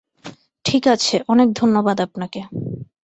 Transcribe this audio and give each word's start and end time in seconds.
ঠিক 0.65 0.83
আছে, 0.87 1.15
অনেক 1.27 1.47
ধন্যবাদ 1.53 1.97
আপনাকে। 2.01 2.41